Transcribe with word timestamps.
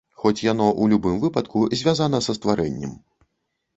Хоць, 0.21 0.43
яно 0.51 0.69
ў 0.69 0.83
любым 0.93 1.19
выпадку 1.27 1.61
звязана 1.81 2.25
са 2.29 2.39
стварэннем. 2.39 2.99